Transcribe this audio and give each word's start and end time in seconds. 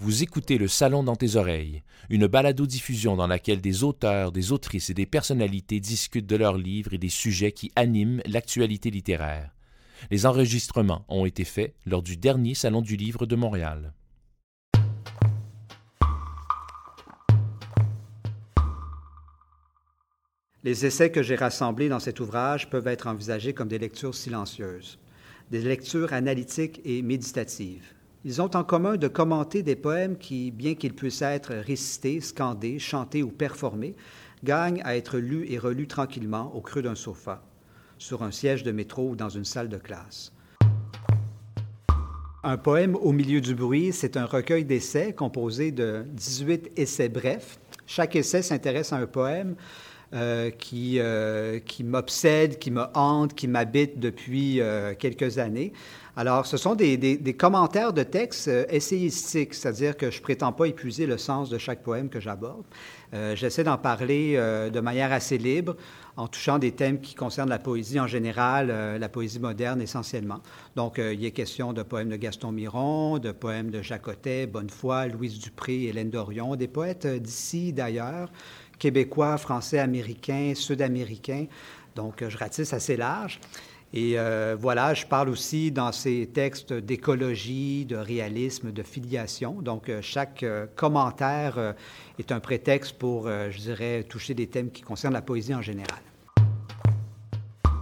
Vous 0.00 0.22
écoutez 0.22 0.58
Le 0.58 0.68
Salon 0.68 1.02
dans 1.02 1.16
tes 1.16 1.34
oreilles, 1.34 1.82
une 2.08 2.28
balado-diffusion 2.28 3.16
dans 3.16 3.26
laquelle 3.26 3.60
des 3.60 3.82
auteurs, 3.82 4.30
des 4.30 4.52
autrices 4.52 4.90
et 4.90 4.94
des 4.94 5.06
personnalités 5.06 5.80
discutent 5.80 6.28
de 6.28 6.36
leurs 6.36 6.56
livres 6.56 6.94
et 6.94 6.98
des 6.98 7.08
sujets 7.08 7.50
qui 7.50 7.72
animent 7.74 8.22
l'actualité 8.24 8.92
littéraire. 8.92 9.50
Les 10.12 10.24
enregistrements 10.24 11.04
ont 11.08 11.26
été 11.26 11.42
faits 11.42 11.74
lors 11.84 12.04
du 12.04 12.16
dernier 12.16 12.54
Salon 12.54 12.80
du 12.80 12.94
Livre 12.94 13.26
de 13.26 13.34
Montréal. 13.34 13.92
Les 20.62 20.86
essais 20.86 21.10
que 21.10 21.24
j'ai 21.24 21.34
rassemblés 21.34 21.88
dans 21.88 21.98
cet 21.98 22.20
ouvrage 22.20 22.70
peuvent 22.70 22.86
être 22.86 23.08
envisagés 23.08 23.52
comme 23.52 23.68
des 23.68 23.78
lectures 23.80 24.14
silencieuses, 24.14 25.00
des 25.50 25.62
lectures 25.62 26.12
analytiques 26.12 26.80
et 26.84 27.02
méditatives. 27.02 27.97
Ils 28.24 28.42
ont 28.42 28.50
en 28.56 28.64
commun 28.64 28.96
de 28.96 29.06
commenter 29.06 29.62
des 29.62 29.76
poèmes 29.76 30.18
qui, 30.18 30.50
bien 30.50 30.74
qu'ils 30.74 30.94
puissent 30.94 31.22
être 31.22 31.54
récités, 31.54 32.20
scandés, 32.20 32.80
chantés 32.80 33.22
ou 33.22 33.30
performés, 33.30 33.94
gagnent 34.42 34.82
à 34.84 34.96
être 34.96 35.18
lus 35.18 35.46
et 35.48 35.56
relus 35.56 35.86
tranquillement 35.86 36.52
au 36.54 36.60
creux 36.60 36.82
d'un 36.82 36.96
sofa, 36.96 37.44
sur 37.96 38.24
un 38.24 38.32
siège 38.32 38.64
de 38.64 38.72
métro 38.72 39.10
ou 39.10 39.16
dans 39.16 39.28
une 39.28 39.44
salle 39.44 39.68
de 39.68 39.76
classe. 39.76 40.32
Un 42.42 42.56
poème 42.56 42.96
au 42.96 43.12
milieu 43.12 43.40
du 43.40 43.54
bruit, 43.54 43.92
c'est 43.92 44.16
un 44.16 44.26
recueil 44.26 44.64
d'essais 44.64 45.12
composé 45.12 45.70
de 45.70 46.04
18 46.08 46.72
essais 46.76 47.08
brefs. 47.08 47.60
Chaque 47.86 48.16
essai 48.16 48.42
s'intéresse 48.42 48.92
à 48.92 48.96
un 48.96 49.06
poème 49.06 49.54
euh, 50.14 50.48
qui, 50.48 51.00
euh, 51.00 51.58
qui 51.58 51.84
m'obsède, 51.84 52.58
qui 52.58 52.70
me 52.70 52.84
hante, 52.94 53.34
qui 53.34 53.46
m'habite 53.46 54.00
depuis 54.00 54.58
euh, 54.58 54.94
quelques 54.98 55.36
années. 55.36 55.74
Alors, 56.16 56.46
ce 56.46 56.56
sont 56.56 56.74
des, 56.74 57.36
commentaires 57.38 57.92
de 57.92 58.02
texte 58.02 58.48
essayistiques, 58.70 59.52
c'est-à-dire 59.52 59.98
que 59.98 60.10
je 60.10 60.22
prétends 60.22 60.52
pas 60.52 60.64
épuiser 60.64 61.04
le 61.04 61.18
sens 61.18 61.50
de 61.50 61.58
chaque 61.58 61.82
poème 61.82 62.08
que 62.08 62.20
j'aborde. 62.20 62.64
J'essaie 63.34 63.62
d'en 63.62 63.78
parler 63.78 64.34
de 64.36 64.80
manière 64.80 65.12
assez 65.12 65.38
libre, 65.38 65.76
en 66.16 66.26
touchant 66.26 66.58
des 66.58 66.72
thèmes 66.72 67.00
qui 67.00 67.14
concernent 67.14 67.48
la 67.48 67.60
poésie 67.60 68.00
en 68.00 68.08
général, 68.08 68.98
la 68.98 69.08
poésie 69.08 69.38
moderne 69.38 69.80
essentiellement. 69.80 70.40
Donc, 70.74 70.98
il 70.98 71.24
a 71.24 71.30
question 71.30 71.72
de 71.72 71.84
poèmes 71.84 72.08
de 72.08 72.16
Gaston 72.16 72.50
Miron, 72.50 73.18
de 73.18 73.30
poèmes 73.30 73.70
de 73.70 73.80
Jacques 73.80 74.08
Bonnefoy, 74.52 75.10
Louise 75.10 75.38
Dupré, 75.38 75.84
Hélène 75.84 76.10
Dorion, 76.10 76.56
des 76.56 76.66
poètes 76.66 77.06
d'ici, 77.06 77.72
d'ailleurs, 77.72 78.28
québécois, 78.78 79.38
français, 79.38 79.78
américains, 79.78 80.52
sud-américains. 80.54 81.46
Donc, 81.94 82.24
je 82.26 82.36
ratisse 82.36 82.72
assez 82.72 82.96
large. 82.96 83.40
Et 83.94 84.18
euh, 84.18 84.54
voilà, 84.58 84.92
je 84.92 85.06
parle 85.06 85.30
aussi 85.30 85.72
dans 85.72 85.92
ces 85.92 86.26
textes 86.26 86.74
d'écologie, 86.74 87.86
de 87.86 87.96
réalisme, 87.96 88.70
de 88.70 88.82
filiation. 88.82 89.62
Donc, 89.62 89.88
euh, 89.88 90.02
chaque 90.02 90.42
euh, 90.42 90.66
commentaire 90.76 91.74
est 92.18 92.30
un 92.30 92.40
prétexte 92.40 92.98
pour, 92.98 93.28
je 93.28 93.58
dirais, 93.58 94.04
toucher 94.04 94.34
des 94.34 94.46
thèmes 94.46 94.70
qui 94.70 94.82
concernent 94.82 95.14
la 95.14 95.22
poésie 95.22 95.54
en 95.54 95.62
général. 95.62 96.00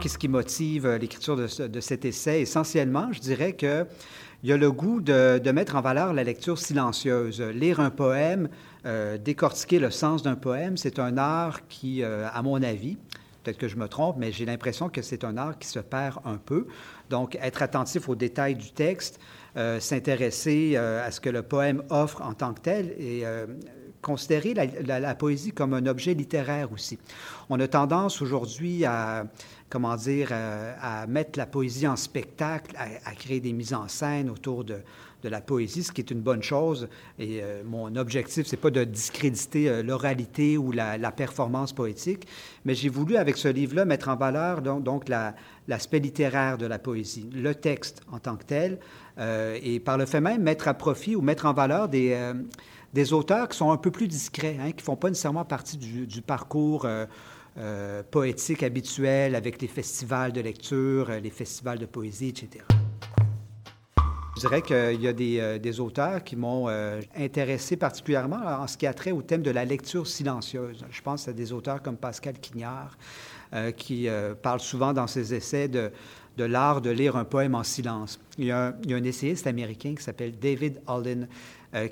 Qu'est-ce 0.00 0.18
qui 0.18 0.28
motive 0.28 0.88
l'écriture 0.94 1.34
de, 1.36 1.80
cet 1.80 2.04
essai? 2.04 2.40
Essentiellement, 2.40 3.12
je 3.12 3.18
dirais 3.18 3.54
que 3.54 3.84
il 4.44 4.48
y 4.48 4.52
a 4.52 4.56
le 4.56 4.70
goût 4.70 5.00
de, 5.00 5.50
mettre 5.50 5.74
en 5.74 5.80
valeur 5.80 6.12
la 6.12 6.22
lecture 6.22 6.56
silencieuse. 6.56 7.40
Lire 7.40 7.80
un 7.80 7.90
poème, 7.90 8.48
euh, 8.86 9.18
décortiquer 9.18 9.80
le 9.80 9.90
sens 9.90 10.22
d'un 10.22 10.36
poème, 10.36 10.76
c'est 10.76 11.00
un 11.00 11.18
art 11.18 11.66
qui, 11.66 12.04
euh, 12.04 12.28
à 12.32 12.42
mon 12.42 12.62
avis, 12.62 12.96
peut-être 13.42 13.58
que 13.58 13.66
je 13.66 13.74
me 13.74 13.88
trompe, 13.88 14.16
mais 14.18 14.30
j'ai 14.30 14.44
l'impression 14.44 14.88
que 14.88 15.02
c'est 15.02 15.24
un 15.24 15.36
art 15.36 15.58
qui 15.58 15.66
se 15.66 15.80
perd 15.80 16.20
un 16.24 16.36
peu. 16.36 16.68
Donc, 17.10 17.36
être 17.42 17.62
attentif 17.62 18.08
aux 18.08 18.14
détails 18.14 18.54
du 18.54 18.70
texte, 18.70 19.18
euh, 19.56 19.80
s'intéresser 19.80 20.76
à 20.76 21.10
ce 21.10 21.20
que 21.20 21.30
le 21.30 21.42
poème 21.42 21.82
offre 21.90 22.22
en 22.22 22.34
tant 22.34 22.54
que 22.54 22.60
tel 22.60 22.94
et 23.00 23.24
considérer 24.02 24.54
la, 24.54 25.14
poésie 25.14 25.52
comme 25.52 25.74
un 25.74 25.86
objet 25.86 26.14
littéraire 26.14 26.72
aussi. 26.72 26.98
On 27.50 27.58
a 27.60 27.68
tendance 27.68 28.22
aujourd'hui 28.22 28.84
à, 28.84 29.26
comment 29.68 29.96
dire, 29.96 30.30
à, 30.32 31.06
mettre 31.06 31.38
la 31.38 31.46
poésie 31.46 31.86
en 31.86 31.96
spectacle, 31.96 32.76
à, 32.76 33.14
créer 33.14 33.40
des 33.40 33.52
mises 33.52 33.74
en 33.74 33.88
scène 33.88 34.30
autour 34.30 34.64
de, 34.64 34.76
de 35.22 35.28
la 35.28 35.40
poésie, 35.40 35.82
ce 35.82 35.92
qui 35.92 36.00
est 36.00 36.10
une 36.10 36.20
bonne 36.20 36.42
chose. 36.42 36.88
Et 37.18 37.40
euh, 37.42 37.62
mon 37.64 37.94
objectif, 37.96 38.46
c'est 38.46 38.56
pas 38.56 38.70
de 38.70 38.84
discréditer 38.84 39.68
euh, 39.68 39.82
l'oralité 39.82 40.56
ou 40.56 40.70
la, 40.72 40.96
performance 41.10 41.72
poétique, 41.72 42.28
mais 42.64 42.74
j'ai 42.74 42.88
voulu, 42.88 43.16
avec 43.16 43.36
ce 43.36 43.48
livre-là, 43.48 43.84
mettre 43.84 44.08
en 44.08 44.16
valeur 44.16 44.60
donc, 44.60 45.08
l'aspect 45.66 45.98
littéraire 45.98 46.58
de 46.58 46.66
la 46.66 46.78
poésie, 46.78 47.28
le 47.34 47.54
texte 47.54 48.02
en 48.12 48.18
tant 48.18 48.36
que 48.36 48.44
tel, 48.44 48.78
euh, 49.18 49.58
et 49.62 49.80
par 49.80 49.98
le 49.98 50.06
fait 50.06 50.20
même 50.20 50.42
mettre 50.42 50.68
à 50.68 50.74
profit 50.74 51.16
ou 51.16 51.22
mettre 51.22 51.46
en 51.46 51.54
valeur 51.54 51.88
des, 51.88 52.14
des 52.92 53.12
auteurs 53.12 53.48
qui 53.48 53.56
sont 53.56 53.70
un 53.70 53.76
peu 53.76 53.90
plus 53.90 54.08
discrets, 54.08 54.56
hein, 54.60 54.72
qui 54.72 54.82
font 54.82 54.96
pas 54.96 55.08
nécessairement 55.08 55.44
partie 55.44 55.76
du, 55.76 56.22
parcours. 56.22 56.86
poétique 58.10 58.62
habituel 58.62 59.34
avec 59.34 59.60
les 59.60 59.66
festivals 59.66 60.32
de 60.32 60.40
lecture, 60.40 61.10
les 61.10 61.30
festivals 61.30 61.78
de 61.78 61.86
poésie, 61.86 62.28
etc. 62.28 62.64
Je 64.38 64.46
dirais 64.46 64.62
qu'il 64.62 65.02
y 65.02 65.08
a 65.08 65.12
des, 65.12 65.40
euh, 65.40 65.82
auteurs 65.82 66.22
qui 66.22 66.36
m'ont 66.36 66.68
euh, 66.68 67.00
intéressé 67.16 67.76
particulièrement 67.76 68.36
en 68.36 68.68
ce 68.68 68.76
qui 68.76 68.86
a 68.86 68.94
trait 68.94 69.10
au 69.10 69.20
thème 69.20 69.42
de 69.42 69.50
la 69.50 69.64
lecture 69.64 70.06
silencieuse. 70.06 70.84
Je 70.88 71.02
pense 71.02 71.26
à 71.26 71.32
des 71.32 71.52
auteurs 71.52 71.82
comme 71.82 71.96
Pascal 71.96 72.34
Quignard, 72.38 72.96
euh, 73.52 73.72
qui 73.72 74.06
parle 74.40 74.60
souvent 74.60 74.92
dans 74.92 75.08
ses 75.08 75.34
essais 75.34 75.66
de, 75.66 75.90
l'art 76.38 76.80
de 76.80 76.90
lire 76.90 77.16
un 77.16 77.24
poème 77.24 77.56
en 77.56 77.64
silence. 77.64 78.20
Il 78.38 78.44
y 78.44 78.52
a 78.52 78.76
un 78.88 79.02
essayiste 79.02 79.48
américain 79.48 79.96
qui 79.96 80.04
s'appelle 80.04 80.38
David 80.38 80.80
Alden, 80.86 81.26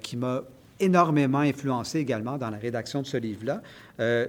qui 0.00 0.16
m'a 0.16 0.42
énormément 0.80 1.38
influencé 1.38 1.98
également 1.98 2.38
dans 2.38 2.50
la 2.50 2.58
rédaction 2.58 3.02
de 3.02 3.06
ce 3.06 3.16
livre-là. 3.16 3.62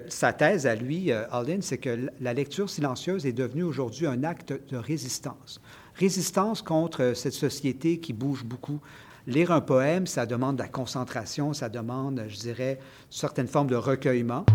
sa 0.08 0.34
thèse 0.34 0.66
à 0.66 0.75
lui, 0.75 1.12
Alden, 1.12 1.62
c'est 1.62 1.78
que 1.78 2.09
la 2.22 2.34
lecture 2.34 2.69
silencieuse 2.69 3.25
est 3.25 3.34
devenue 3.34 3.63
aujourd'hui 3.63 4.08
un 4.08 4.24
acte 4.24 4.53
de 4.69 4.78
résistance 4.78 5.59
résistance 5.97 6.62
contre 6.62 7.13
cette 7.16 7.34
société 7.34 8.00
qui 8.00 8.13
bouge 8.13 8.44
beaucoup. 8.44 8.80
Lire 9.25 9.52
un 9.52 9.62
poème, 9.62 10.07
ça 10.07 10.25
demande 10.25 10.57
de 10.57 10.62
la 10.62 10.68
concentration, 10.68 11.53
ça 11.53 11.69
demande, 11.69 12.24
je 12.30 12.38
dirais, 12.38 12.80
certaines 13.09 13.47
formes 13.47 13.68
de 13.68 13.75
recueillement. 13.75 14.46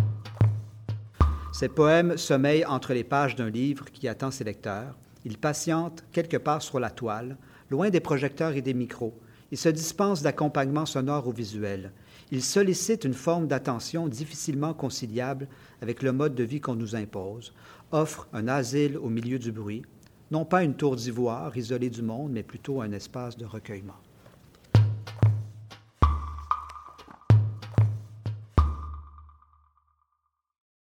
Ces 1.53 1.69
poèmes 1.69 2.17
sommeillent 2.17 2.65
entre 2.65 2.95
les 2.95 3.05
pages 3.05 3.37
d'un 3.37 3.51
livre 3.51 3.87
qui 3.93 4.09
attend 4.09 4.31
ses 4.31 4.45
lecteurs. 4.45 4.97
Ils 5.25 5.37
patientent 5.37 6.05
quelque 6.13 6.39
part 6.39 6.63
sur 6.63 6.81
la 6.81 6.91
toile, 6.91 7.37
loin 7.71 7.91
des 7.91 8.01
projecteurs 8.01 8.53
et 8.53 8.63
des 8.63 8.73
micros. 8.73 9.19
Ils 9.53 9.59
se 9.59 9.69
dispensent 9.69 10.23
d'accompagnement 10.23 10.87
sonore 10.87 11.29
ou 11.29 11.33
visuel. 11.33 11.93
Ils 12.31 12.43
sollicitent 12.43 13.05
une 13.05 13.13
forme 13.13 13.47
d'attention 13.47 14.09
difficilement 14.09 14.73
conciliable 14.73 15.47
avec 15.83 16.03
le 16.03 16.11
mode 16.11 16.35
de 16.35 16.43
vie 16.43 16.63
qu'on 16.63 16.75
nous 16.75 16.97
impose, 16.97 17.53
offrent 17.91 18.29
un 18.33 18.49
asile 18.49 18.97
au 18.97 19.11
milieu 19.11 19.39
du 19.39 19.53
bruit, 19.53 19.83
non 20.31 20.47
pas 20.47 20.65
une 20.65 20.73
tour 20.73 20.97
d'ivoire 20.97 21.55
isolée 21.55 21.91
du 21.91 22.01
monde, 22.01 22.33
mais 22.33 22.43
plutôt 22.43 22.81
un 22.81 22.93
espace 22.93 23.37
de 23.37 23.45
recueillement. 23.45 23.99